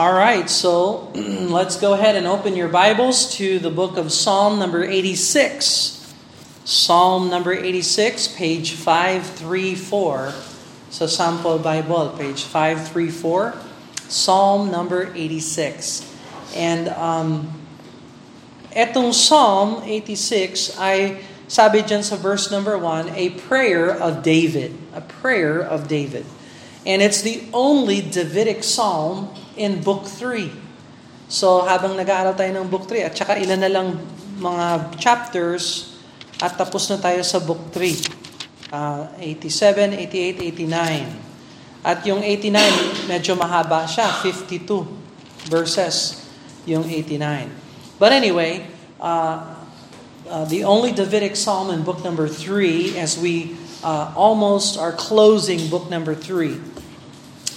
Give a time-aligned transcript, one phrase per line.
[0.00, 4.58] All right, so let's go ahead and open your Bibles to the book of Psalm
[4.58, 6.14] number 86.
[6.64, 10.32] Psalm number 86, page 534.
[10.88, 13.52] So sample Bible, page 534.
[14.08, 16.08] Psalm number 86.
[16.56, 17.52] And um,
[18.72, 24.72] etong Psalm 86 ay sabi dyan sa verse number 1, a prayer of David.
[24.96, 26.24] A prayer of David.
[26.88, 30.48] And it's the only Davidic psalm in Book 3.
[31.28, 34.00] So habang nag-aaral tayo ng Book 3 at saka ilan na lang
[34.40, 35.94] mga chapters
[36.40, 38.72] at tapos na tayo sa Book 3.
[38.72, 41.84] Uh, 87, 88, 89.
[41.84, 46.24] At yung 89, medyo mahaba siya, 52 verses
[46.64, 47.50] yung 89.
[48.00, 48.64] But anyway,
[49.00, 49.60] uh,
[50.28, 55.68] uh, the only Davidic psalm in book number 3 as we uh, almost are closing
[55.68, 56.69] book number 3.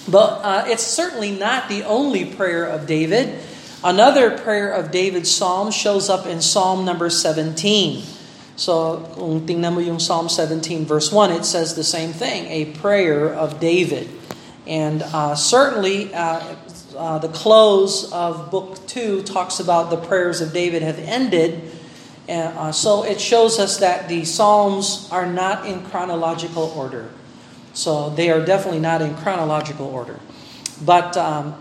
[0.08, 3.40] But uh, it's certainly not the only prayer of David.
[3.82, 8.02] Another prayer of David's psalm shows up in Psalm number 17.
[8.56, 12.72] So, kung tingnan mo yung Psalm 17 verse 1, it says the same thing, a
[12.78, 14.08] prayer of David.
[14.66, 16.54] And uh, certainly, uh,
[16.96, 21.60] uh, the close of book 2 talks about the prayers of David have ended.
[22.28, 27.10] Uh, so it shows us that the Psalms are not in chronological order.
[27.74, 30.22] So they are definitely not in chronological order.
[30.80, 31.58] But, um,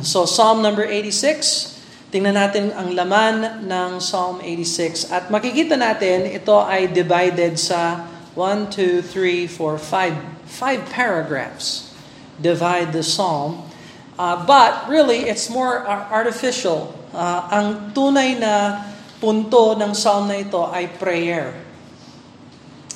[0.04, 1.80] so Psalm number 86,
[2.12, 5.10] tingnan natin ang laman ng Psalm 86.
[5.10, 8.06] At makikita natin, ito ay divided sa
[8.36, 11.90] 1, 2, 3, 4, 5, 5 paragraphs.
[12.38, 13.66] Divide the Psalm.
[14.14, 16.94] Uh, but really, it's more artificial.
[17.10, 18.84] Uh, ang tunay na
[19.18, 21.56] punto ng Psalm na ito ay prayer.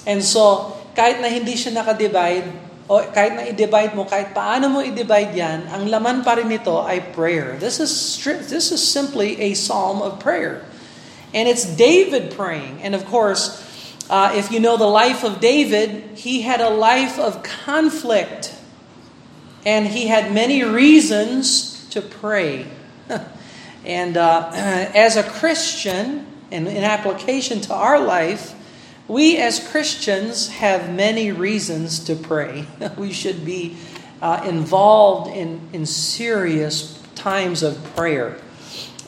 [0.07, 2.51] And so, kahit na hindi siya nakadivide,
[2.91, 6.83] o kahit na i-divide mo, kahit paano mo i-divide yan, ang laman pa rin nito
[6.83, 7.55] ay prayer.
[7.63, 7.95] This is,
[8.51, 10.67] this is simply a psalm of prayer.
[11.31, 12.83] And it's David praying.
[12.83, 13.63] And of course,
[14.11, 18.57] uh, if you know the life of David, he had a life of conflict.
[19.63, 22.67] And he had many reasons to pray.
[23.85, 24.51] and uh,
[24.97, 28.58] as a Christian, and in application to our life,
[29.09, 32.67] we as Christians have many reasons to pray.
[32.99, 33.77] we should be
[34.21, 38.39] uh, involved in, in serious times of prayer.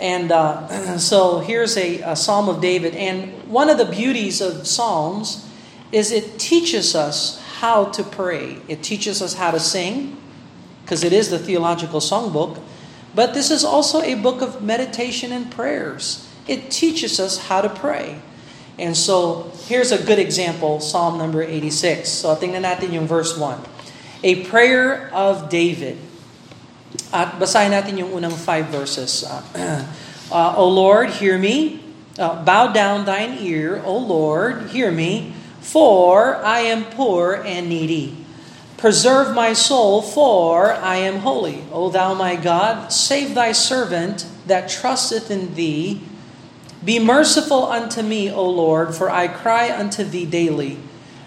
[0.00, 2.96] And uh, so here's a, a Psalm of David.
[2.96, 5.46] And one of the beauties of Psalms
[5.92, 8.58] is it teaches us how to pray.
[8.68, 10.16] It teaches us how to sing,
[10.82, 12.60] because it is the theological songbook.
[13.14, 16.26] But this is also a book of meditation and prayers.
[16.48, 18.22] It teaches us how to pray.
[18.80, 22.08] And so, here's a good example, Psalm number 86.
[22.08, 23.60] So, tingnan natin yung verse 1.
[24.24, 26.00] A prayer of David.
[27.12, 29.22] At basahin natin yung unang five verses.
[29.22, 29.44] Uh,
[30.32, 31.84] uh, o Lord, hear me.
[32.18, 35.32] Uh, bow down thine ear, O Lord, hear me.
[35.60, 38.16] For I am poor and needy.
[38.76, 41.64] Preserve my soul, for I am holy.
[41.70, 46.00] O thou my God, save thy servant that trusteth in thee.
[46.84, 50.78] Be merciful unto me, O Lord, for I cry unto thee daily.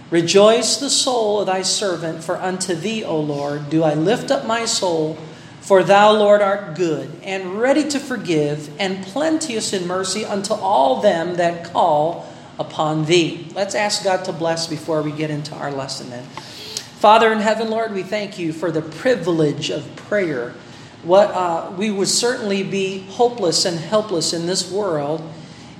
[0.09, 4.45] Rejoice the soul of thy servant, for unto thee, O Lord, do I lift up
[4.45, 5.17] my soul.
[5.61, 11.01] For thou, Lord, art good, and ready to forgive, and plenteous in mercy unto all
[11.01, 12.27] them that call
[12.59, 13.47] upon thee.
[13.55, 16.23] Let's ask God to bless before we get into our lesson then.
[16.23, 20.53] Father in heaven, Lord, we thank you for the privilege of prayer.
[21.03, 25.21] What uh, we would certainly be hopeless and helpless in this world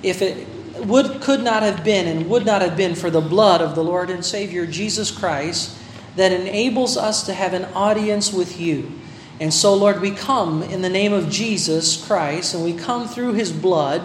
[0.04, 0.48] if it
[0.86, 3.84] would could not have been and would not have been for the blood of the
[3.84, 5.78] Lord and Savior Jesus Christ
[6.16, 8.92] that enables us to have an audience with you.
[9.40, 13.34] And so, Lord, we come in the name of Jesus Christ, and we come through
[13.34, 14.02] His blood,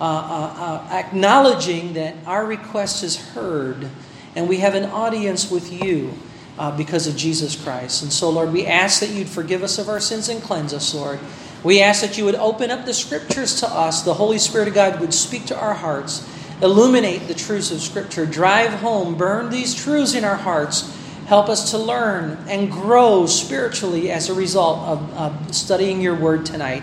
[0.00, 3.88] uh, uh, uh, acknowledging that our request is heard,
[4.36, 6.14] and we have an audience with you
[6.56, 8.02] uh, because of Jesus Christ.
[8.02, 10.94] And so, Lord, we ask that you'd forgive us of our sins and cleanse us,
[10.94, 11.18] Lord.
[11.62, 14.02] We ask that you would open up the scriptures to us.
[14.02, 16.26] The Holy Spirit of God would speak to our hearts,
[16.62, 20.96] illuminate the truths of Scripture, drive home, burn these truths in our hearts.
[21.26, 26.44] Help us to learn and grow spiritually as a result of, of studying your word
[26.44, 26.82] tonight.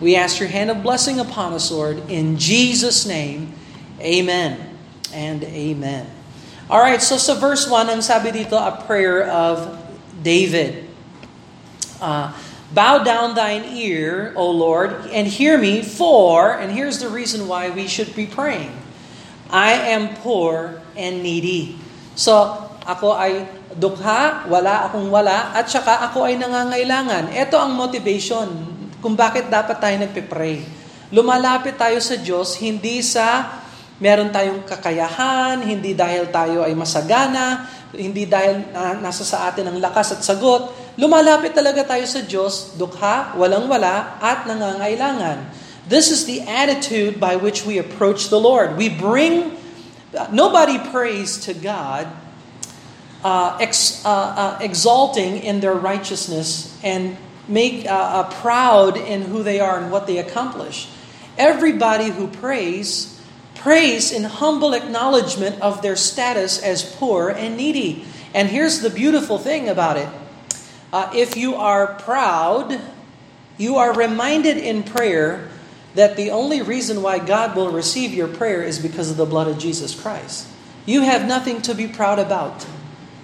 [0.00, 2.08] We ask your hand of blessing upon us, Lord.
[2.08, 3.52] In Jesus' name,
[4.00, 4.78] amen
[5.12, 6.08] and amen.
[6.70, 9.66] All right, so sa verse 1, ang sabi dito, a prayer of
[10.22, 10.84] David.
[12.00, 12.30] Uh,
[12.68, 17.72] Bow down thine ear, O Lord, and hear me, for, and here's the reason why
[17.72, 18.76] we should be praying.
[19.48, 21.80] I am poor and needy.
[22.12, 22.36] So,
[22.84, 27.32] ako ay dukha, wala akong wala, at saka ako ay nangangailangan.
[27.32, 28.48] Ito ang motivation
[29.00, 30.64] kung bakit dapat tayo nagpe-pray.
[31.08, 33.48] Lumalapit tayo sa Diyos hindi sa
[33.96, 37.66] meron tayong kakayahan, hindi dahil tayo ay masagana,
[37.96, 40.68] hindi dahil uh, nasa sa atin ang lakas at sagot.
[40.98, 45.46] Lumalapit talaga tayo sa Diyos, dukha, walang-wala, at nangangailangan.
[45.86, 48.76] This is the attitude by which we approach the Lord.
[48.76, 49.56] We bring,
[50.34, 52.10] nobody prays to God
[53.22, 57.16] uh, ex, uh, uh, exalting in their righteousness and
[57.46, 60.90] make uh, uh, proud in who they are and what they accomplish.
[61.38, 63.22] Everybody who prays,
[63.54, 68.04] prays in humble acknowledgement of their status as poor and needy.
[68.34, 70.08] And here's the beautiful thing about it.
[70.88, 72.80] Uh, if you are proud,
[73.60, 75.48] you are reminded in prayer
[75.92, 79.48] that the only reason why God will receive your prayer is because of the blood
[79.48, 80.48] of Jesus Christ.
[80.88, 82.64] You have nothing to be proud about.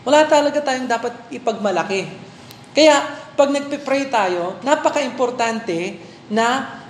[0.05, 2.13] Wala talaga tayong dapat ipagmalaki.
[2.77, 3.01] Kaya,
[3.33, 5.97] pag nagpe-pray tayo, napaka-importante
[6.29, 6.83] na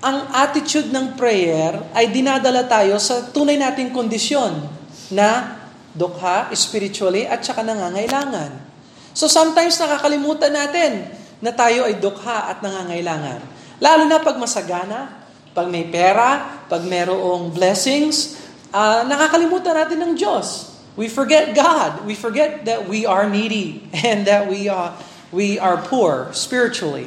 [0.00, 4.64] ang attitude ng prayer ay dinadala tayo sa tunay nating kondisyon
[5.12, 5.60] na
[5.92, 8.69] dukha, spiritually, at saka nangangailangan.
[9.20, 11.04] So sometimes nakakalimutan natin
[11.44, 13.44] na tayo ay dukha at nangangailangan.
[13.76, 15.12] Lalo na pag masagana,
[15.52, 18.40] pag may pera, pag merong blessings,
[18.72, 20.72] uh, nakakalimutan natin ng Diyos.
[20.96, 22.08] We forget God.
[22.08, 24.96] We forget that we are needy and that we are,
[25.28, 27.04] we are poor spiritually.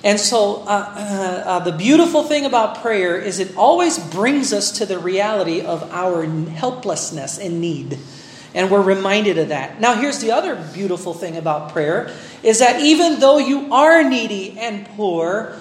[0.00, 1.04] And so, uh, uh,
[1.44, 5.84] uh, the beautiful thing about prayer is it always brings us to the reality of
[5.92, 8.00] our helplessness and need.
[8.50, 9.78] And we're reminded of that.
[9.78, 12.10] Now, here's the other beautiful thing about prayer
[12.42, 15.54] is that even though you are needy and poor,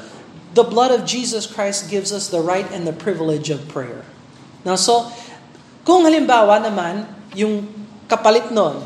[0.57, 4.01] the blood of Jesus Christ gives us the right and the privilege of prayer.
[4.65, 5.13] Now, so,
[5.85, 7.05] kung halimbawa naman,
[7.37, 7.69] yung
[8.09, 8.81] kapalit nun,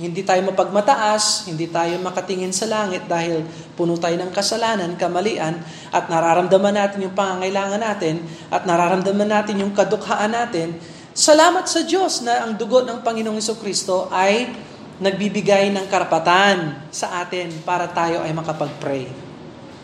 [0.00, 3.44] hindi tayo mapagmataas, hindi tayo makatingin sa langit dahil
[3.76, 5.60] puno tayo ng kasalanan, kamalian,
[5.92, 10.76] at nararamdaman natin yung pangangailangan natin, at nararamdaman natin yung kadukhaan natin,
[11.12, 14.52] salamat sa Diyos na ang dugo ng Panginoong Kristo ay
[15.00, 19.08] nagbibigay ng karapatan sa atin para tayo ay makapag-pray.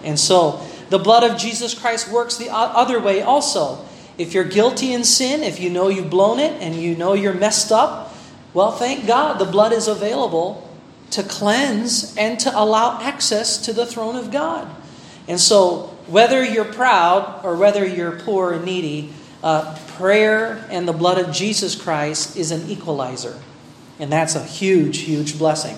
[0.06, 3.84] And so, The blood of Jesus Christ works the other way also.
[4.18, 7.34] If you're guilty in sin, if you know you've blown it and you know you're
[7.34, 8.14] messed up,
[8.54, 10.62] well, thank God the blood is available
[11.10, 14.68] to cleanse and to allow access to the throne of God.
[15.28, 19.12] And so, whether you're proud or whether you're poor and needy,
[19.42, 23.38] uh, prayer and the blood of Jesus Christ is an equalizer.
[23.98, 25.76] And that's a huge, huge blessing.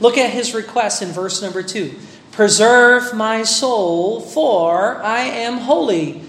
[0.00, 1.94] Look at his request in verse number two.
[2.32, 6.22] Preserve my soul, for I am holy.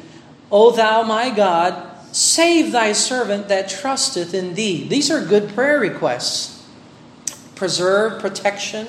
[0.51, 4.88] O thou my God, save thy servant that trusteth in thee.
[4.88, 6.67] These are good prayer requests.
[7.55, 8.88] Preserve, protection,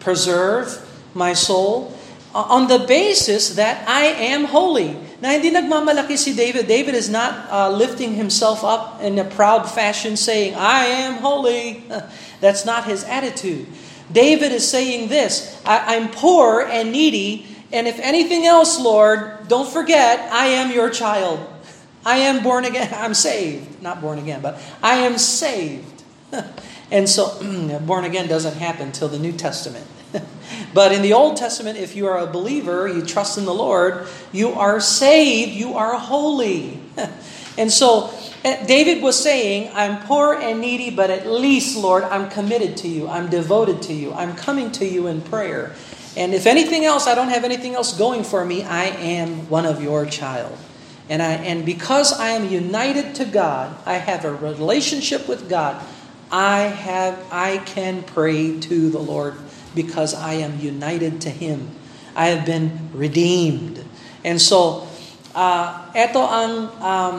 [0.00, 0.84] preserve
[1.14, 1.94] my soul
[2.34, 4.96] on the basis that I am holy.
[5.20, 6.68] Na hindi nagmamalaki si David.
[6.68, 11.82] David is not uh, lifting himself up in a proud fashion saying, I am holy.
[12.40, 13.66] That's not his attitude.
[14.12, 19.68] David is saying this I, am poor and needy, and if anything else, Lord, don't
[19.68, 21.40] forget, I am your child.
[22.06, 22.92] I am born again.
[22.96, 23.82] I'm saved.
[23.82, 26.02] Not born again, but I am saved.
[26.90, 27.36] and so,
[27.86, 29.86] born again doesn't happen till the New Testament.
[30.74, 34.06] but in the Old Testament, if you are a believer, you trust in the Lord,
[34.32, 36.80] you are saved, you are holy.
[37.58, 38.12] and so,
[38.44, 42.88] Eh, David was saying, I'm poor and needy, but at least, Lord, I'm committed to
[42.88, 43.08] you.
[43.08, 44.12] I'm devoted to you.
[44.12, 45.74] I'm coming to you in prayer.
[46.16, 49.66] And if anything else, I don't have anything else going for me, I am one
[49.66, 50.56] of your child.
[51.08, 55.84] And, I, and because I am united to God, I have a relationship with God,
[56.30, 59.34] I, have, I can pray to the Lord
[59.78, 61.70] because I am united to Him.
[62.18, 63.78] I have been redeemed.
[64.26, 64.90] And so,
[65.38, 67.16] uh, ito ang um,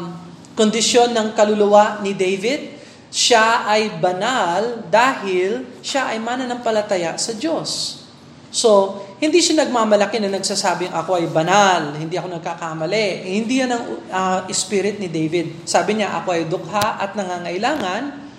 [0.59, 2.75] kondisyon ng kaluluwa ni David,
[3.07, 8.03] siya ay banal dahil siya ay mananampalataya sa Diyos.
[8.51, 13.23] So, hindi siya nagmamalaki na nagsasabing ako ay banal, hindi ako nagkakamali.
[13.23, 15.63] Eh, hindi yan ang uh, spirit ni David.
[15.63, 18.29] Sabi niya, ako ay dukha at nangangailangan,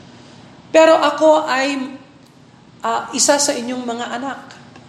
[0.71, 2.00] pero ako ay
[2.85, 4.41] uh, isa sa inyong mga anak.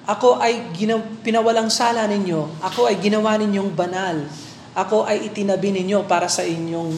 [0.10, 2.60] Ako ay ginaw, pinawalang sala ninyo.
[2.65, 4.25] Ako ay ginawa ninyong banal.
[4.74, 6.95] Ako ay itinabi ninyo para sa inyong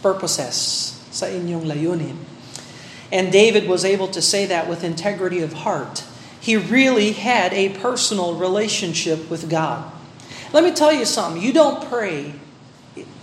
[0.00, 2.16] purposes, sa inyong layunin.
[3.12, 6.04] And David was able to say that with integrity of heart.
[6.38, 9.90] He really had a personal relationship with God.
[10.52, 11.42] Let me tell you something.
[11.42, 12.32] You don't pray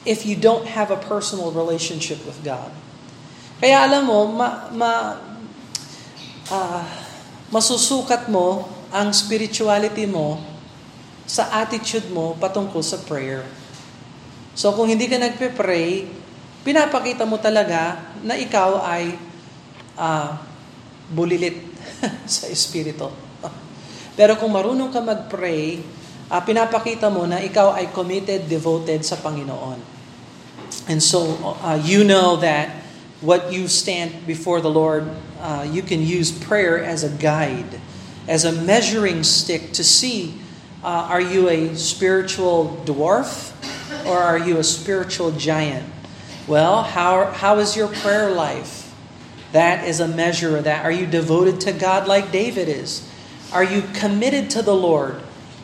[0.05, 2.69] if you don't have a personal relationship with God.
[3.61, 4.91] Kaya alam mo, ma, ma,
[6.51, 6.85] uh,
[7.53, 10.39] masusukat mo ang spirituality mo
[11.25, 13.43] sa attitude mo patungkol sa prayer.
[14.55, 16.07] So kung hindi ka nagpe-pray,
[16.63, 19.17] pinapakita mo talaga na ikaw ay
[19.99, 20.37] uh,
[21.11, 21.59] bulilit
[22.29, 23.11] sa espiritu.
[24.15, 25.83] Pero kung marunong ka mag-pray,
[26.31, 29.77] uh, pinapakita mo na ikaw ay committed, devoted sa Panginoon.
[30.87, 32.84] And so uh, you know that
[33.21, 37.79] what you stand before the Lord, uh, you can use prayer as a guide,
[38.27, 40.39] as a measuring stick to see
[40.85, 43.53] uh, are you a spiritual dwarf
[44.05, 45.83] or are you a spiritual giant?
[46.47, 48.93] Well, how, how is your prayer life?
[49.51, 50.85] That is a measure of that.
[50.85, 53.09] Are you devoted to God like David is?
[53.51, 55.23] Are you committed to the Lord?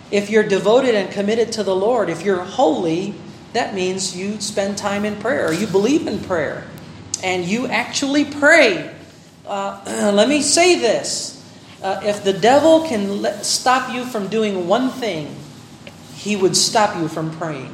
[0.10, 3.14] If you're devoted and committed to the Lord, if you're holy,
[3.54, 5.54] that means you spend time in prayer.
[5.54, 6.66] You believe in prayer.
[7.22, 8.90] And you actually pray.
[9.46, 11.42] Uh, let me say this
[11.82, 15.34] uh, if the devil can let, stop you from doing one thing,
[16.22, 17.74] he would stop you from praying.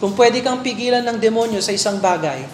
[0.00, 2.44] Kung pwede kang pigilan ng demonyo sa isang bagay,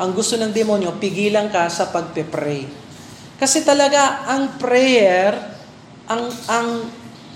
[0.00, 2.64] ang gusto ng demonyo, pigilan ka sa pagpe-pray.
[3.36, 5.36] Kasi talaga, ang prayer,
[6.08, 6.68] ang, ang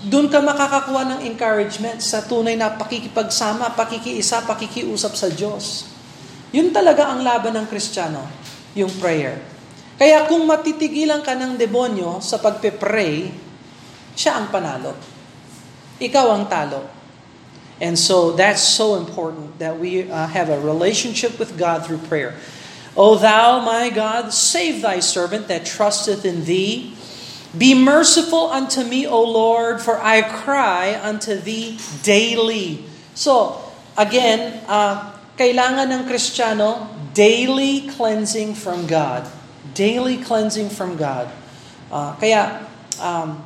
[0.05, 5.94] doon ka makakakuha ng encouragement sa tunay na pakikipagsama, pakikiisa, pakikiusap sa Diyos.
[6.55, 8.23] Yun talaga ang laban ng Kristiyano,
[8.71, 9.43] yung prayer.
[9.99, 13.27] Kaya kung matitigilan ka ng demonyo sa pagpe-pray,
[14.15, 14.95] siya ang panalo.
[15.99, 16.87] Ikaw ang talo.
[17.83, 22.39] And so that's so important that we uh, have a relationship with God through prayer.
[22.95, 26.95] O thou, my God, save thy servant that trusteth in thee.
[27.51, 32.87] Be merciful unto me, O Lord, for I cry unto thee daily.
[33.11, 33.59] So,
[33.99, 39.27] again, uh, kailangan ng Kristiyano daily cleansing from God
[39.75, 41.27] daily cleansing from God.
[41.91, 42.63] Uh, kaya,
[43.01, 43.43] um,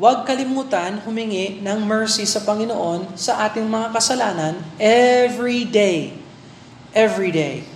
[0.00, 6.16] huwag kalimutan humingi ng mercy sa Panginoon sa ating mga kasalanan every day.
[6.96, 7.68] Every day.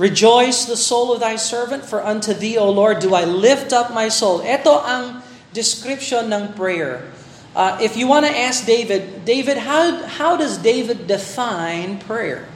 [0.00, 3.92] Rejoice the soul of thy servant, for unto thee, O Lord, do I lift up
[3.94, 4.40] my soul.
[4.40, 5.20] Ito ang
[5.52, 7.06] description ng prayer.
[7.52, 12.48] Uh, if you want to ask David, David, how, how does David define prayer?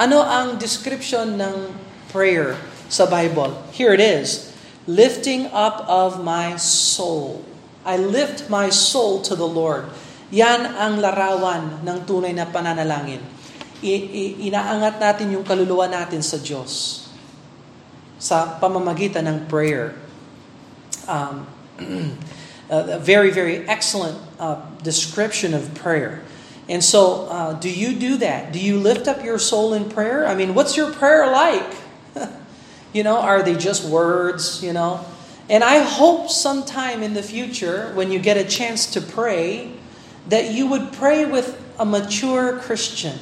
[0.00, 1.76] Ano ang description ng
[2.08, 2.56] prayer?
[2.90, 3.54] sa Bible.
[3.70, 4.50] Here it is.
[4.90, 7.46] Lifting up of my soul.
[7.86, 9.86] I lift my soul to the Lord.
[10.34, 13.22] Yan ang larawan ng tunay na pananalangin.
[13.80, 17.06] I- i- inaangat natin yung kaluluwa natin sa Diyos
[18.20, 19.96] sa pamamagitan ng prayer.
[21.08, 21.48] Um,
[22.68, 26.20] a very, very excellent uh, description of prayer.
[26.70, 28.54] And so, uh, do you do that?
[28.54, 30.22] Do you lift up your soul in prayer?
[30.22, 31.66] I mean, what's your prayer like?
[32.90, 35.06] You know, are they just words, you know?
[35.46, 39.70] And I hope sometime in the future, when you get a chance to pray,
[40.26, 43.14] that you would pray with a mature Christian.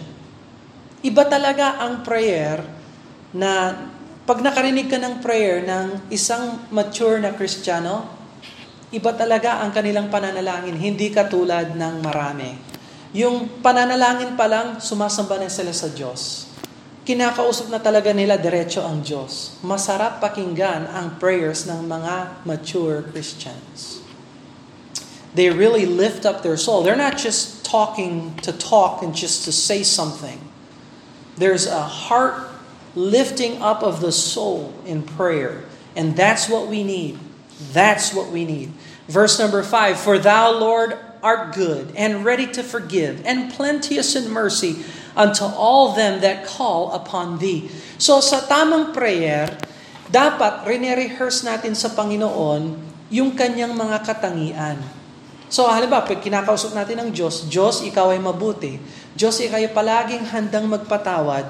[1.05, 2.65] Iba talaga ang prayer
[3.37, 3.77] na
[4.25, 8.09] pag nakarinig ka ng prayer ng isang mature na Kristiyano,
[8.89, 12.68] iba talaga ang kanilang pananalangin, hindi katulad ng marami.
[13.17, 16.49] Yung pananalangin pa lang, sumasamba na sila sa Diyos
[17.09, 19.57] kinakausap na talaga nila diretso ang Diyos.
[19.65, 24.05] Masarap pakinggan ang prayers ng mga mature Christians.
[25.33, 26.85] They really lift up their soul.
[26.85, 30.37] They're not just talking to talk and just to say something.
[31.41, 32.45] There's a heart
[32.93, 35.65] lifting up of the soul in prayer.
[35.97, 37.17] And that's what we need.
[37.73, 38.77] That's what we need.
[39.09, 44.31] Verse number five For thou, Lord, art good and ready to forgive and plenteous in
[44.31, 44.85] mercy
[45.19, 47.67] unto all them that call upon Thee.
[47.99, 49.51] So sa tamang prayer,
[50.09, 52.79] dapat rene-rehearse natin sa Panginoon
[53.13, 54.79] yung kanyang mga katangian.
[55.49, 58.77] So halimbawa, pag kinakausap natin ng Diyos, Diyos, ikaw ay mabuti.
[59.17, 61.49] Diyos, ikaw ay palaging handang magpatawad.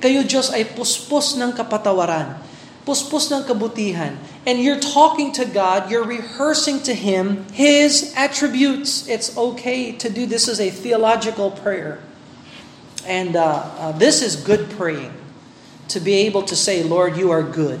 [0.00, 2.40] Kayo, Diyos, ay puspos ng kapatawaran.
[2.84, 4.20] Puspos ng kabutihan.
[4.44, 9.08] And you're talking to God, you're rehearsing to Him His attributes.
[9.08, 12.04] It's okay to do this as a theological prayer.
[13.08, 15.12] And uh, uh, this is good praying.
[15.88, 17.80] To be able to say, Lord, you are good.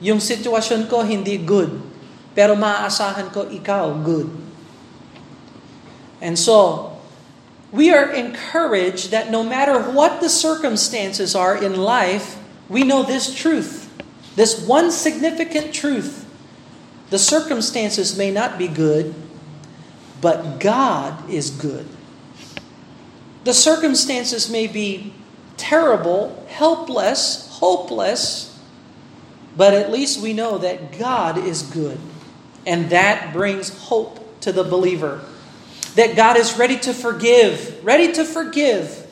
[0.00, 1.80] Yung sitwasyon ko hindi good.
[2.36, 4.28] Pero maaasahan ko ikaw good.
[6.20, 6.96] And so,
[7.72, 13.34] we are encouraged that no matter what the circumstances are in life, we know this
[13.34, 13.85] truth.
[14.36, 16.24] This one significant truth.
[17.08, 19.14] The circumstances may not be good,
[20.20, 21.86] but God is good.
[23.44, 25.14] The circumstances may be
[25.56, 28.58] terrible, helpless, hopeless,
[29.56, 31.98] but at least we know that God is good.
[32.66, 35.22] And that brings hope to the believer.
[35.94, 37.82] That God is ready to forgive.
[37.84, 39.06] Ready to forgive.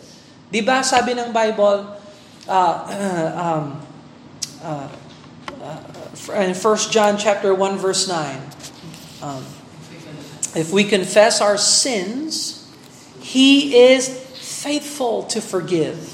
[0.53, 1.97] Di ba sabi ng Bible,
[2.47, 2.75] uh,
[3.41, 3.81] um,
[4.61, 4.89] uh,
[6.15, 8.39] in 1 John chapter 1 verse 9,
[9.23, 9.43] um,
[10.55, 12.63] if we confess our sins,
[13.19, 14.07] He is
[14.39, 16.13] faithful to forgive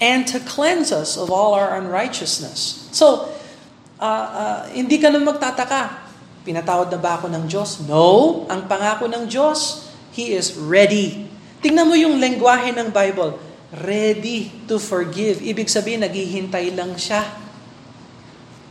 [0.00, 2.88] and to cleanse us of all our unrighteousness.
[2.90, 3.30] So,
[4.00, 6.02] uh, uh, hindi ka na magtataka.
[6.42, 7.84] Pinatawad na ba ako ng Diyos?
[7.86, 8.42] No.
[8.50, 11.30] Ang pangako ng Diyos, He is ready.
[11.62, 13.38] Tingnan mo yung lengguwahe ng Bible.
[13.72, 15.40] Ready to forgive.
[15.40, 17.41] Ibig sabihin, naghihintay lang siya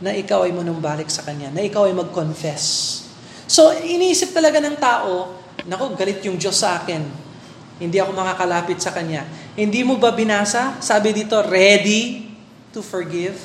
[0.02, 2.98] na ikaw ay manumbalik sa Kanya, na ikaw ay mag-confess.
[3.46, 7.06] So, iniisip talaga ng tao, nako, galit yung Diyos sa akin.
[7.78, 9.22] Hindi ako makakalapit sa Kanya.
[9.54, 10.82] Hindi mo ba binasa?
[10.82, 12.26] Sabi dito, ready
[12.74, 13.38] to forgive.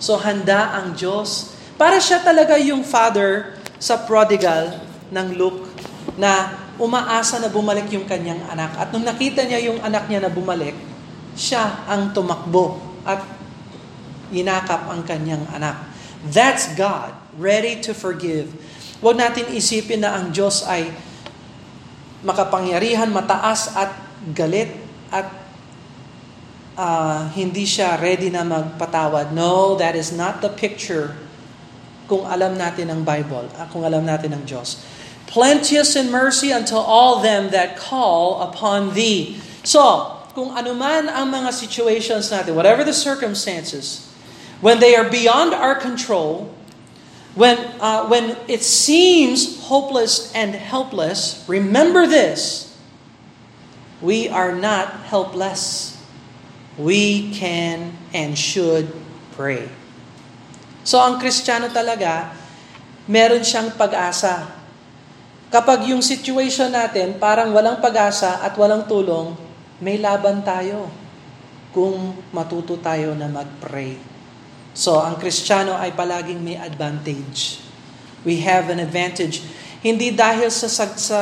[0.00, 1.52] So, handa ang Diyos.
[1.76, 4.80] Para siya talaga yung father sa prodigal
[5.12, 5.68] ng Luke
[6.16, 8.72] na umaasa na bumalik yung kanyang anak.
[8.80, 10.74] At nung nakita niya yung anak niya na bumalik,
[11.34, 13.20] siya ang tumakbo at
[14.34, 15.78] inakap ang kanyang anak.
[16.26, 18.50] That's God, ready to forgive.
[19.04, 20.88] Huwag natin isipin na ang Diyos ay
[22.24, 23.92] makapangyarihan, mataas at
[24.32, 24.72] galit
[25.12, 25.28] at
[26.80, 29.36] uh, hindi siya ready na magpatawad.
[29.36, 31.12] No, that is not the picture
[32.08, 34.80] kung alam natin ang Bible, uh, kung alam natin ang Diyos.
[35.28, 39.40] Plenteous in mercy unto all them that call upon thee.
[39.64, 44.13] So, kung anuman ang mga situations natin, whatever the circumstances,
[44.64, 46.54] when they are beyond our control,
[47.34, 52.70] When, uh, when it seems hopeless and helpless, remember this
[53.98, 55.90] we are not helpless.
[56.78, 58.90] We can and should
[59.34, 59.66] pray.
[60.86, 62.34] So, ang Kristiyano talaga,
[63.10, 64.50] meron siyang pag-asa.
[65.50, 69.38] Kapag yung situation natin parang walang pag-asa at walang tulong,
[69.78, 70.90] may laban tayo
[71.74, 74.13] kung matuto tayo na mag-pray.
[74.74, 77.62] So, ang Kristiyano ay palaging may advantage.
[78.26, 79.46] We have an advantage.
[79.86, 81.20] Hindi dahil sa, sa, sa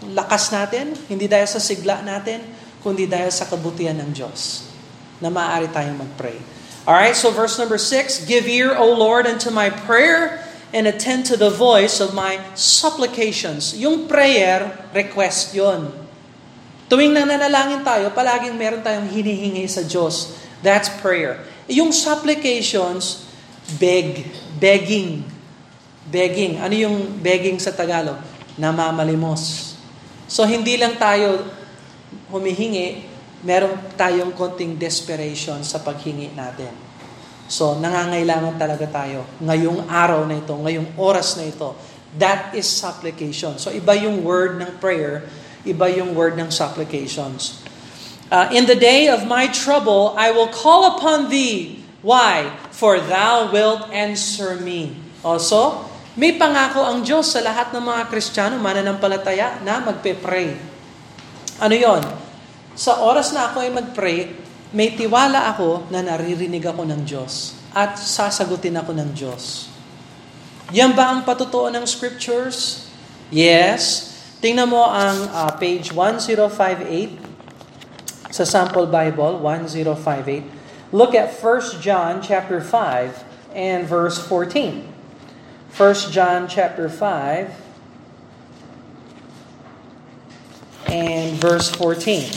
[0.00, 2.40] lakas natin, hindi dahil sa sigla natin,
[2.80, 4.72] kundi dahil sa kabutihan ng Diyos
[5.20, 6.38] na maaari tayong mag-pray.
[6.86, 11.36] Alright, so verse number 6, Give ear, O Lord, unto my prayer, and attend to
[11.36, 13.74] the voice of my supplications.
[13.74, 15.90] Yung prayer, request yon.
[16.86, 20.38] Tuwing nananalangin tayo, palaging meron tayong hinihingi sa Diyos.
[20.62, 21.42] That's prayer.
[21.66, 23.26] Yung supplications,
[23.78, 24.22] beg,
[24.62, 25.26] begging.
[26.06, 26.62] Begging.
[26.62, 28.22] Ano yung begging sa Tagalog?
[28.54, 29.74] Namamalimos.
[30.30, 31.42] So hindi lang tayo
[32.30, 33.02] humihingi,
[33.42, 36.70] meron tayong konting desperation sa paghingi natin.
[37.46, 41.74] So nangangailangan talaga tayo ngayong araw na ito, ngayong oras na ito.
[42.14, 43.58] That is supplication.
[43.58, 45.26] So iba yung word ng prayer,
[45.66, 47.65] iba yung word ng supplications.
[48.26, 51.78] Uh, in the day of my trouble, I will call upon thee.
[52.02, 52.50] Why?
[52.74, 54.98] For thou wilt answer me.
[55.22, 55.86] Also,
[56.18, 60.58] may pangako ang Diyos sa lahat ng mga Kristiyano, mananampalataya, na magpe-pray.
[61.62, 62.02] Ano yon?
[62.74, 64.18] Sa oras na ako ay mag-pray,
[64.74, 69.70] may tiwala ako na naririnig ako ng Diyos at sasagutin ako ng Diyos.
[70.74, 72.90] Yan ba ang patutuo ng scriptures?
[73.30, 74.12] Yes.
[74.42, 77.25] Tingnan mo ang uh, page 1058
[78.36, 80.44] sa sample Bible 1058.
[80.92, 84.92] Look at 1 John chapter 5 and verse 14.
[85.76, 87.50] 1 John chapter 5
[90.88, 92.28] and verse 14.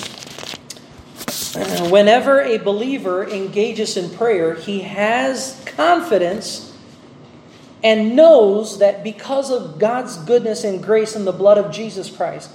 [1.92, 6.74] Whenever a believer engages in prayer, he has confidence
[7.84, 12.52] and knows that because of God's goodness and grace and the blood of Jesus Christ,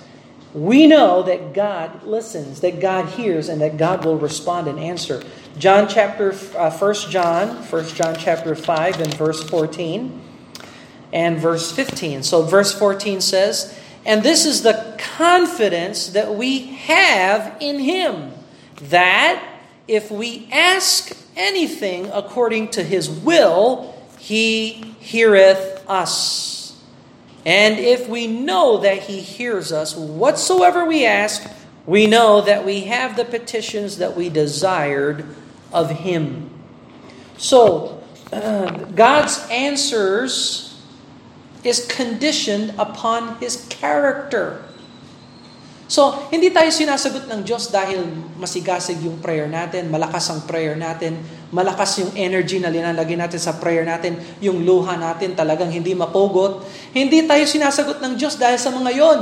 [0.54, 5.22] we know that God listens, that God hears, and that God will respond and answer.
[5.58, 10.22] John chapter, uh, 1 John, 1 John chapter 5 and verse 14
[11.12, 12.22] and verse 15.
[12.22, 18.32] So verse 14 says, And this is the confidence that we have in Him,
[18.76, 19.44] that
[19.88, 26.63] if we ask anything according to His will, He heareth us.
[27.44, 31.44] And if we know that He hears us, whatsoever we ask,
[31.85, 35.28] we know that we have the petitions that we desired
[35.72, 36.48] of Him.
[37.37, 38.00] So,
[38.33, 40.72] uh, God's answers
[41.62, 44.64] is conditioned upon His character.
[45.85, 48.09] So, hindi tayo sinasagot ng Diyos dahil
[48.40, 51.20] masigasig yung prayer natin, malakas ang prayer natin,
[51.54, 56.66] malakas yung energy na linalagay natin sa prayer natin, yung luha natin talagang hindi mapugot.
[56.90, 59.20] Hindi tayo sinasagot ng Diyos dahil sa mga yon.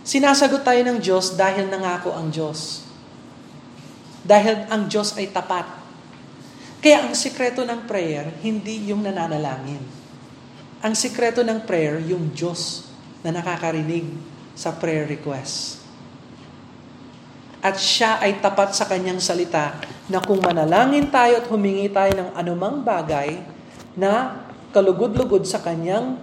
[0.00, 2.80] Sinasagot tayo ng Diyos dahil nangako ang Diyos.
[4.24, 5.68] Dahil ang Diyos ay tapat.
[6.80, 9.84] Kaya ang sikreto ng prayer, hindi yung nananalangin.
[10.80, 12.88] Ang sikreto ng prayer, yung Diyos
[13.20, 14.08] na nakakarinig
[14.56, 15.83] sa prayer request.
[17.64, 19.80] At siya ay tapat sa kanyang salita
[20.12, 23.40] na kung manalangin tayo at humingi tayo ng anumang bagay
[23.96, 26.20] na kalugod-lugod sa kanyang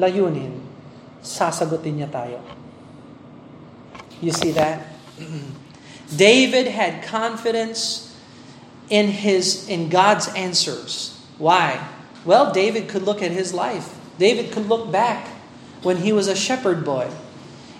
[0.00, 0.64] layunin,
[1.20, 2.40] sasagutin niya tayo.
[4.24, 4.88] You see that?
[6.08, 8.08] David had confidence
[8.88, 11.20] in his in God's answers.
[11.36, 11.84] Why?
[12.24, 13.92] Well, David could look at his life.
[14.16, 15.28] David could look back
[15.84, 17.12] when he was a shepherd boy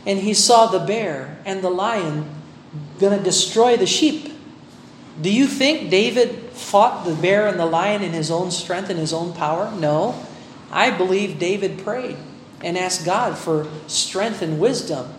[0.08, 2.24] and he saw the bear and the lion
[2.98, 4.32] going to destroy the sheep.
[5.20, 8.98] Do you think David fought the bear and the lion in his own strength and
[8.98, 9.70] his own power?
[9.70, 10.26] No.
[10.72, 12.16] I believe David prayed
[12.64, 15.12] and asked God for strength and wisdom.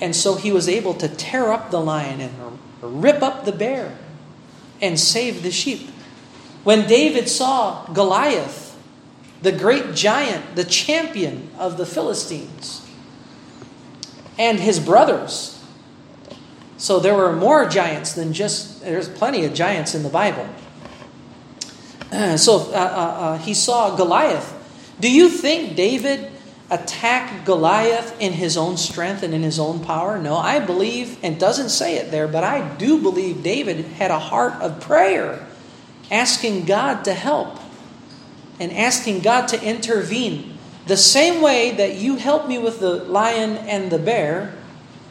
[0.00, 3.96] And so he was able to tear up the lion and rip up the bear
[4.82, 5.90] and save the sheep.
[6.64, 8.76] When David saw Goliath,
[9.42, 12.87] the great giant, the champion of the Philistines,
[14.38, 15.58] and his brothers,
[16.78, 20.48] so there were more giants than just, there's plenty of giants in the Bible.
[22.36, 24.54] so uh, uh, uh, he saw Goliath.
[25.00, 26.30] Do you think David
[26.70, 30.18] attacked Goliath in his own strength and in his own power?
[30.18, 34.18] No, I believe, and doesn't say it there, but I do believe David had a
[34.18, 35.46] heart of prayer,
[36.12, 37.58] asking God to help
[38.60, 40.57] and asking God to intervene.
[40.88, 44.54] The same way that you helped me with the lion and the bear,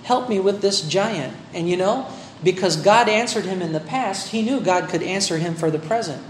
[0.03, 1.37] help me with this giant.
[1.53, 2.07] And you know,
[2.43, 5.77] because God answered him in the past, he knew God could answer him for the
[5.77, 6.23] present.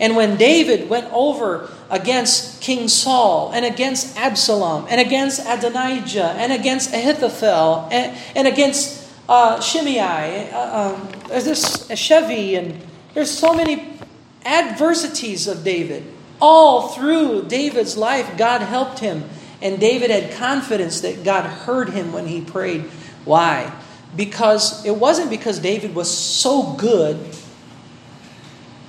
[0.00, 6.52] And when David went over against King Saul and against Absalom and against Adonijah and
[6.52, 12.82] against Ahithophel and, and against uh, Shimei, uh, um, there's Chevy, and
[13.14, 13.96] there's so many
[14.44, 16.13] adversities of David.
[16.44, 19.24] All through David's life, God helped him.
[19.64, 22.84] And David had confidence that God heard him when he prayed.
[23.24, 23.72] Why?
[24.12, 27.16] Because it wasn't because David was so good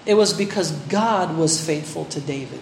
[0.06, 2.62] it was because God was faithful to David.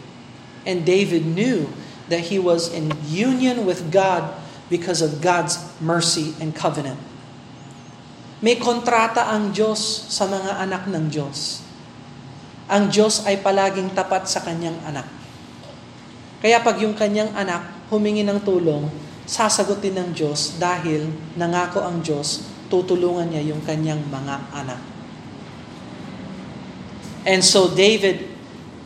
[0.65, 1.67] And David knew
[2.07, 4.31] that he was in union with God
[4.71, 6.99] because of God's mercy and covenant.
[8.43, 11.62] May kontrata ang Diyos sa mga anak ng Diyos.
[12.71, 15.07] Ang Diyos ay palaging tapat sa kanyang anak.
[16.43, 18.87] Kaya pag yung kanyang anak humingi ng tulong,
[19.23, 21.07] sasagutin ng Diyos dahil
[21.39, 24.81] nangako ang Diyos, tutulungan niya yung kanyang mga anak.
[27.23, 28.27] And so David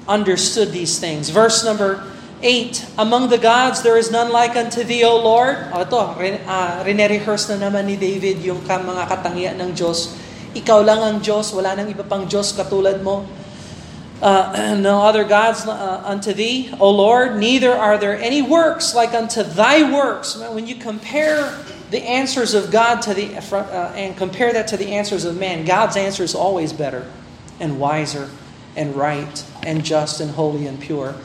[0.05, 1.33] understood these things.
[1.33, 2.05] Verse number
[2.45, 5.57] 8, Among the gods there is none like unto thee, O Lord.
[5.73, 10.13] O ito, uh, rine-rehearse na naman ni David yung mga katangian ng Diyos.
[10.53, 13.25] Ikaw lang ang Diyos, wala nang iba pang Diyos katulad mo.
[14.21, 19.13] Uh, no other gods uh, unto thee, O Lord, neither are there any works like
[19.13, 20.37] unto thy works.
[20.37, 21.57] When you compare
[21.91, 25.65] the answers of God to the uh, and compare that to the answers of man,
[25.65, 27.09] God's answer is always better
[27.59, 28.29] and wiser
[28.75, 31.15] and right and just and holy and pure.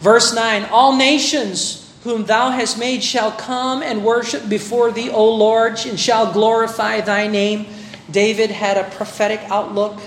[0.00, 5.34] Verse 9 All nations whom thou hast made shall come and worship before thee, O
[5.34, 7.66] Lord, and shall glorify thy name.
[8.10, 10.00] David had a prophetic outlook.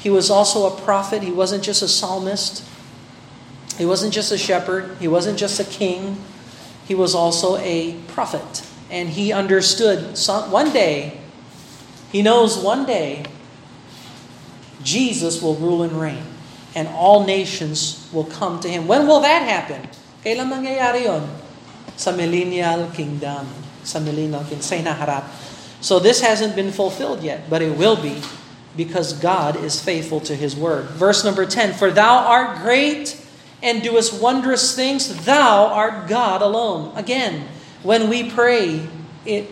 [0.00, 1.22] He was also a prophet.
[1.22, 2.64] He wasn't just a psalmist.
[3.76, 4.96] He wasn't just a shepherd.
[4.98, 6.16] He wasn't just a king.
[6.88, 8.66] He was also a prophet.
[8.90, 11.20] And he understood some, one day,
[12.10, 13.24] he knows one day
[14.82, 16.24] Jesus will rule and reign,
[16.74, 18.86] and all nations will come to Him.
[18.86, 19.88] When will that happen?
[20.24, 21.28] Kailan mangyayari yon?
[21.96, 23.46] Sa millennial kingdom.
[23.84, 24.64] Sa millennial kingdom.
[24.64, 25.24] Sa.
[25.80, 28.20] So this hasn't been fulfilled yet, but it will be
[28.76, 30.86] because God is faithful to His word.
[30.94, 33.18] Verse number 10 For thou art great
[33.60, 36.96] and doest wondrous things, thou art God alone.
[36.96, 37.44] Again,
[37.82, 38.86] when we pray,
[39.26, 39.50] it,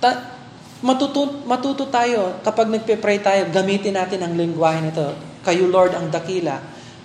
[0.00, 0.32] ta,
[0.80, 5.12] matuto, matuto tayo kapag nagpe-pray tayo, gamitin natin ang lingwahe nito.
[5.44, 6.60] Kayo Lord ang dakila.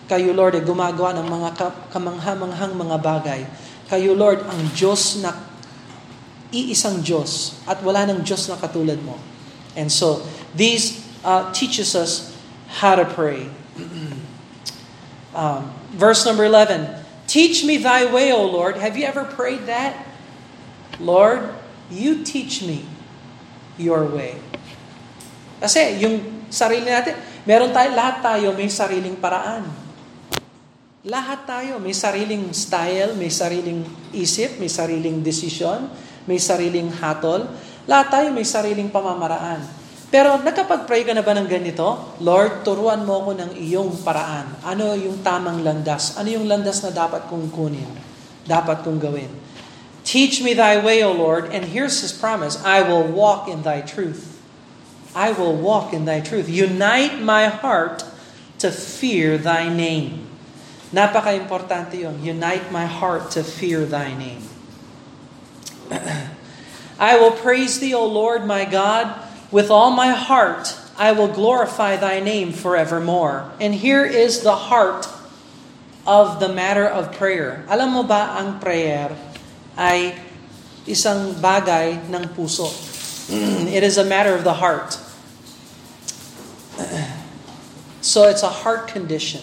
[0.05, 1.49] Kayo Lord ay gumagawa ng mga
[1.91, 3.41] kamangha-manghang mga bagay.
[3.89, 5.33] Kayo Lord ang Diyos na
[6.55, 9.17] iisang Diyos at wala nang Diyos na katulad mo.
[9.75, 10.23] And so,
[10.55, 12.37] these uh, teaches us
[12.77, 13.49] how to pray.
[15.33, 18.77] um, verse number 11, Teach me thy way, O Lord.
[18.77, 19.97] Have you ever prayed that?
[21.01, 21.49] Lord,
[21.89, 22.85] you teach me
[23.81, 24.37] your way.
[25.57, 29.65] Kasi yung sarili natin, meron tayo, lahat tayo may sariling paraan.
[31.01, 33.81] Lahat tayo may sariling style, may sariling
[34.13, 35.89] isip, may sariling desisyon.
[36.25, 37.45] may sariling hatol.
[37.85, 39.61] Lahat tayo may sariling pamamaraan.
[40.15, 42.15] Pero nakapag-pray ka na ba ng ganito?
[42.23, 44.47] Lord, turuan mo ako ng iyong paraan.
[44.63, 46.15] Ano yung tamang landas?
[46.15, 47.91] Ano yung landas na dapat kong kunin?
[48.47, 49.27] Dapat kong gawin?
[50.07, 53.83] Teach me thy way, O Lord, and here's his promise, I will walk in thy
[53.83, 54.39] truth.
[55.11, 56.47] I will walk in thy truth.
[56.47, 58.07] Unite my heart
[58.63, 60.31] to fear thy name.
[60.95, 62.23] Napaka-importante yun.
[62.23, 64.47] Unite my heart to fear thy name.
[66.95, 70.77] I will praise thee, O Lord my God, with all my heart.
[70.97, 73.51] I will glorify thy name forevermore.
[73.59, 75.07] And here is the heart
[76.07, 77.65] of the matter of prayer.
[77.67, 79.11] Alam mo ba ang prayer
[79.75, 80.15] ay
[80.87, 82.69] isang bagay ng puso.
[83.75, 84.97] It is a matter of the heart.
[88.05, 89.41] So it's a heart condition.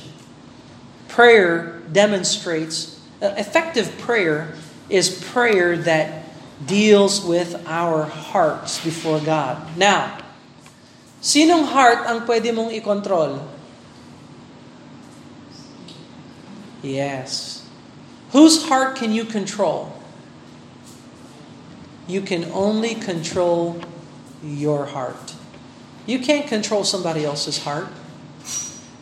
[1.09, 4.55] Prayer demonstrates, effective prayer
[4.88, 6.21] is prayer that
[6.66, 9.77] deals with our hearts before God.
[9.77, 10.18] Now,
[11.20, 13.40] sinong heart ang pwede mong i-control?
[16.83, 17.62] Yes.
[18.33, 19.92] Whose heart can you control?
[22.09, 23.81] You can only control
[24.42, 25.35] your heart.
[26.07, 27.88] You can't control somebody else's heart.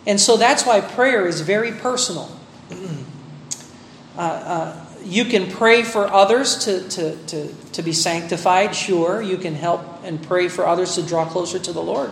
[0.06, 2.30] And so that's why prayer is very personal.
[4.16, 9.22] uh, uh, you can pray for others to, to, to, to be sanctified, sure.
[9.22, 12.10] You can help and pray for others to draw closer to the Lord.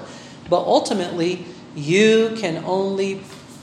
[0.48, 3.20] But ultimately, you can only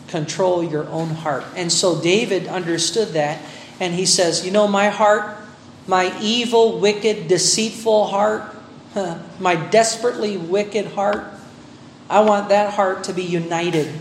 [0.07, 1.43] control your own heart.
[1.55, 3.41] And so David understood that,
[3.79, 5.37] and he says, You know, my heart,
[5.87, 8.55] my evil, wicked, deceitful heart,
[9.39, 11.25] my desperately wicked heart,
[12.09, 13.91] I want that heart to be united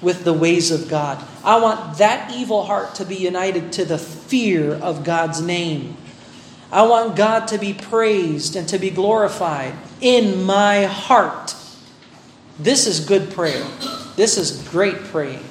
[0.00, 1.24] with the ways of God.
[1.44, 5.96] I want that evil heart to be united to the fear of God's name.
[6.70, 11.54] I want God to be praised and to be glorified in my heart.
[12.58, 13.64] This is good prayer.
[14.16, 15.44] This is great praying.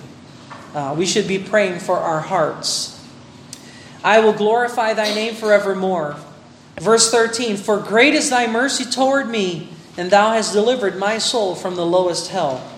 [0.74, 2.94] Uh, we should be praying for our hearts.
[4.04, 6.18] I will glorify thy name forevermore.
[6.80, 11.56] Verse 13 For great is thy mercy toward me, and thou hast delivered my soul
[11.56, 12.77] from the lowest hell.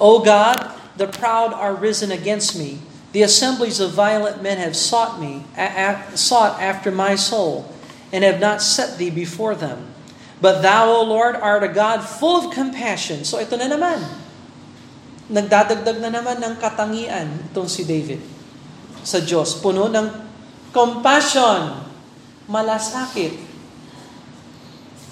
[0.00, 0.56] O God,
[0.96, 2.80] the proud are risen against me.
[3.12, 5.44] The assemblies of violent men have sought me,
[6.14, 7.68] sought after my soul,
[8.10, 9.92] and have not set thee before them.
[10.40, 13.28] But thou, O Lord, art a God full of compassion.
[13.28, 14.00] So ito na naman.
[15.30, 18.24] Nagdadagdag na naman ng katangian itong si David
[19.06, 19.54] sa Diyos.
[19.60, 20.08] Puno ng
[20.74, 21.86] compassion,
[22.50, 23.36] malasakit.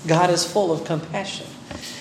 [0.08, 1.46] God is full of compassion.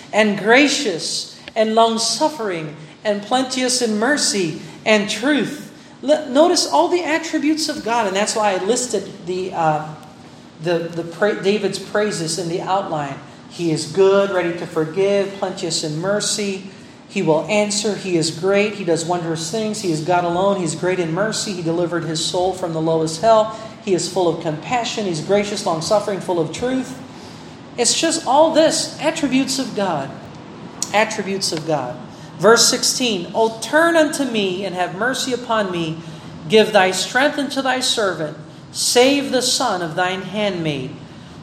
[0.10, 5.66] And gracious, and long suffering and plenteous in mercy and truth.
[6.02, 9.96] Notice all the attributes of God, and that's why I listed the uh,
[10.62, 13.18] the the pra- David's praises in the outline.
[13.50, 16.70] He is good, ready to forgive, plenteous in mercy.
[17.10, 17.96] He will answer.
[17.96, 18.76] He is great.
[18.76, 19.82] He does wondrous things.
[19.82, 20.60] He is God alone.
[20.60, 21.54] He's great in mercy.
[21.54, 23.60] He delivered his soul from the lowest hell.
[23.84, 25.06] He is full of compassion.
[25.06, 27.02] He's gracious, long suffering, full of truth.
[27.78, 30.12] It's just all this attributes of God
[30.94, 31.98] attributes of God.
[32.38, 35.98] Verse 16, O turn unto me and have mercy upon me.
[36.48, 38.38] Give thy strength unto thy servant.
[38.72, 40.94] Save the son of thine handmaid.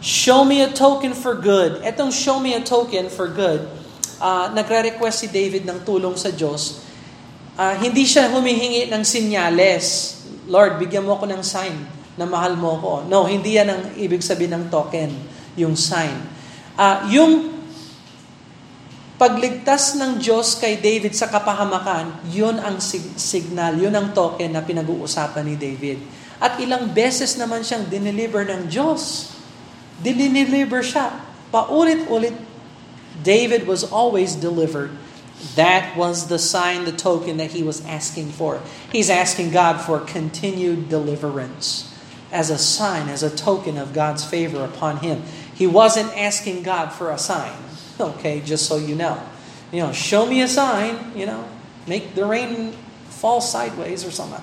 [0.05, 1.81] Show me a token for good.
[1.81, 3.65] Etong show me a token for good,
[4.21, 6.85] uh, nagre-request si David ng tulong sa Diyos.
[7.57, 10.13] Uh, hindi siya humihingi ng sinyales.
[10.45, 11.75] Lord, bigyan mo ako ng sign
[12.21, 12.93] na mahal mo ako.
[13.09, 15.11] No, hindi yan ang ibig sabihin ng token,
[15.57, 16.15] yung sign.
[16.77, 17.54] Uh, yung
[19.15, 24.63] pagligtas ng Diyos kay David sa kapahamakan, yun ang sig- signal, yun ang token na
[24.63, 26.03] pinag-uusapan ni David.
[26.43, 29.33] At ilang beses naman siyang dineliver ng Diyos.
[30.03, 31.23] Dineliver siya.
[31.55, 32.35] Paulit-ulit.
[33.23, 34.91] David was always delivered.
[35.55, 38.59] That was the sign, the token that he was asking for.
[38.91, 41.95] He's asking God for continued deliverance
[42.35, 45.23] as a sign, as a token of God's favor upon him.
[45.55, 47.64] He wasn't asking God for a sign.
[48.01, 49.23] Okay, just so you know.
[49.71, 51.49] You know, show me a sign, you know,
[51.87, 52.73] make the rain
[53.09, 54.43] fall sideways or something.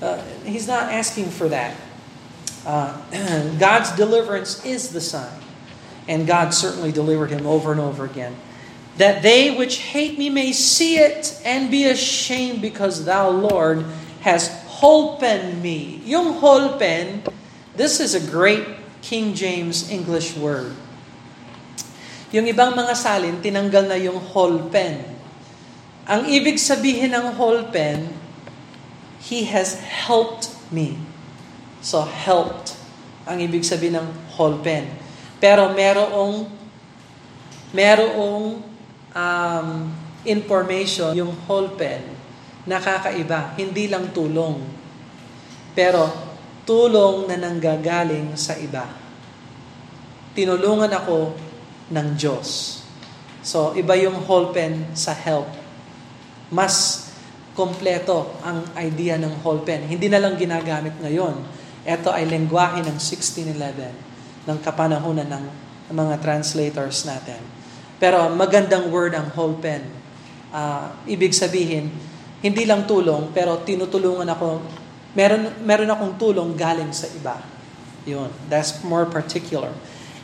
[0.00, 1.76] Uh, he's not asking for that.
[2.66, 5.40] Uh, God's deliverance is the sign.
[6.08, 8.34] And God certainly delivered him over and over again.
[8.98, 13.84] That they which hate me may see it and be ashamed because thou, Lord,
[14.20, 16.02] has holpen me.
[16.04, 17.26] Yung holpen,
[17.76, 18.66] this is a great
[19.00, 20.74] King James English word.
[22.32, 25.04] Yung ibang mga salin, tinanggal na yung whole pen.
[26.08, 28.08] Ang ibig sabihin ng whole pen,
[29.22, 30.98] He has helped me.
[31.78, 32.74] So, helped.
[33.22, 34.82] ang ibig sabihin ng whole pen.
[35.38, 36.50] Pero merong
[37.70, 38.58] merong
[39.14, 39.68] um,
[40.26, 42.02] information yung whole pen
[42.62, 44.62] nakakaiba, hindi lang tulong.
[45.74, 46.06] Pero
[46.62, 48.86] tulong na nanggagaling sa iba.
[50.32, 51.34] Tinulungan ako
[51.92, 52.80] ng Diyos.
[53.44, 55.50] So, iba yung whole pen sa help.
[56.48, 57.06] Mas
[57.52, 59.84] kompleto ang idea ng whole pen.
[59.84, 61.36] Hindi na lang ginagamit ngayon.
[61.84, 65.44] Ito ay lengguwahe ng 1611 ng kapanahunan ng
[65.92, 67.38] mga translators natin.
[68.00, 69.84] Pero magandang word ang whole pen.
[70.50, 71.92] Uh, ibig sabihin,
[72.42, 74.58] hindi lang tulong, pero tinutulungan ako,
[75.14, 77.38] meron, meron akong tulong galing sa iba.
[78.02, 79.70] Yun, that's more particular.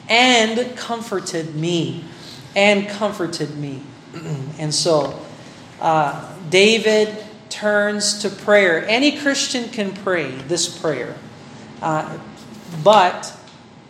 [0.08, 2.04] And comforted me.
[2.56, 3.82] And comforted me.
[4.58, 5.20] and so,
[5.80, 8.86] uh, David turns to prayer.
[8.86, 11.16] Any Christian can pray this prayer.
[11.82, 12.18] Uh,
[12.82, 13.34] but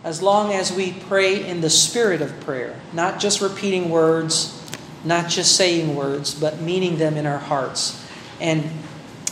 [0.04, 4.54] as long as we pray in the spirit of prayer, not just repeating words,
[5.04, 8.04] not just saying words, but meaning them in our hearts.
[8.40, 8.70] And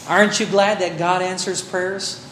[0.08, 2.25] aren't you glad that God answers prayers?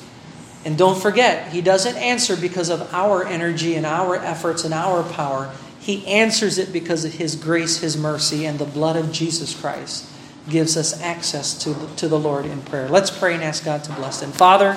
[0.64, 5.02] And don't forget, He doesn't answer because of our energy and our efforts and our
[5.02, 5.52] power.
[5.80, 10.08] He answers it because of His grace, His mercy, and the blood of Jesus Christ
[10.48, 12.88] gives us access to, to the Lord in prayer.
[12.88, 14.32] Let's pray and ask God to bless them.
[14.32, 14.74] Father,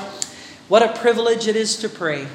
[0.67, 2.28] what a privilege it is to pray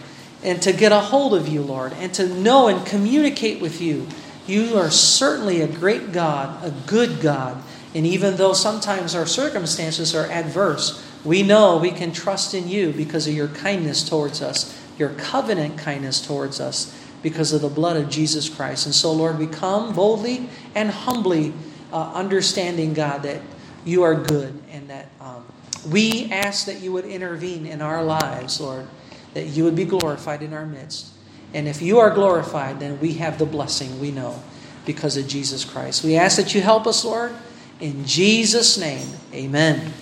[0.43, 4.07] and to get a hold of you, Lord, and to know and communicate with you.
[4.47, 7.63] You are certainly a great God, a good God.
[7.95, 12.93] And even though sometimes our circumstances are adverse, we know we can trust in you
[12.93, 17.97] because of your kindness towards us, your covenant kindness towards us because of the blood
[17.97, 18.87] of Jesus Christ.
[18.87, 21.53] And so, Lord, we come boldly and humbly
[21.93, 23.41] uh, understanding, God, that
[23.85, 25.45] you are good and that um,
[25.89, 28.87] we ask that you would intervene in our lives, Lord,
[29.35, 31.09] that you would be glorified in our midst.
[31.55, 34.43] And if you are glorified, then we have the blessing we know
[34.87, 36.03] because of Jesus Christ.
[36.03, 37.33] We ask that you help us, Lord.
[37.79, 39.93] In Jesus' name, amen amen.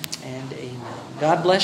[1.20, 1.58] God bless you.